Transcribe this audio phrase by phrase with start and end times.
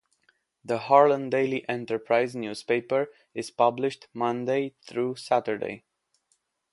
[0.65, 5.83] "The Harlan Daily Enterprise" newspaper is published Monday through Saturday.